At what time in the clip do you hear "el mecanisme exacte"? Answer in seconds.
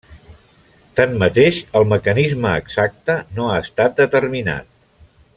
1.79-3.17